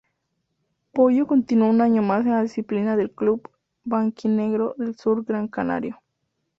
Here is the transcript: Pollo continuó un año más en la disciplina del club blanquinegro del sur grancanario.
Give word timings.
Pollo 0.93 1.27
continuó 1.27 1.69
un 1.69 1.79
año 1.79 2.01
más 2.01 2.25
en 2.25 2.31
la 2.31 2.41
disciplina 2.41 2.97
del 2.97 3.11
club 3.11 3.47
blanquinegro 3.83 4.73
del 4.79 4.95
sur 4.97 5.23
grancanario. 5.23 6.01